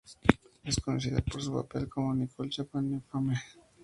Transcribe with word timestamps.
Es 0.63 0.77
conocida 0.79 1.21
por 1.21 1.43
su 1.43 1.53
papel 1.53 1.87
como 1.87 2.11
Nicole 2.15 2.49
Chapman 2.49 2.91
en 2.91 3.03
"Fame". 3.03 3.35